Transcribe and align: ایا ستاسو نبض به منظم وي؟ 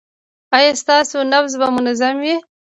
ایا 0.55 0.71
ستاسو 0.81 1.17
نبض 1.31 1.53
به 1.59 1.67
منظم 1.75 2.15
وي؟ 2.23 2.35